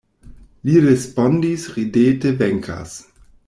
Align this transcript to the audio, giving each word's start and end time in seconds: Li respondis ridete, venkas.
Li 0.69 0.77
respondis 0.85 1.67
ridete, 1.77 2.35
venkas. 2.43 3.01